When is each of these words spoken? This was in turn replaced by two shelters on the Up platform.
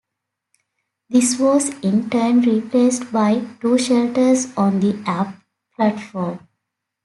This 1.11 1.37
was 1.37 1.69
in 1.83 2.09
turn 2.09 2.41
replaced 2.41 3.11
by 3.11 3.41
two 3.59 3.77
shelters 3.77 4.51
on 4.57 4.79
the 4.79 4.99
Up 5.05 5.35
platform. 5.75 6.39